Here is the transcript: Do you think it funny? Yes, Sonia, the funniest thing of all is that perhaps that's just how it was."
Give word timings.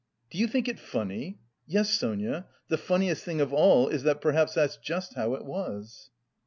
Do 0.31 0.39
you 0.39 0.47
think 0.47 0.67
it 0.67 0.79
funny? 0.79 1.37
Yes, 1.67 1.91
Sonia, 1.93 2.47
the 2.69 2.77
funniest 2.79 3.23
thing 3.23 3.39
of 3.39 3.53
all 3.53 3.87
is 3.87 4.01
that 4.01 4.19
perhaps 4.19 4.55
that's 4.55 4.77
just 4.77 5.13
how 5.13 5.35
it 5.35 5.45
was." 5.45 6.09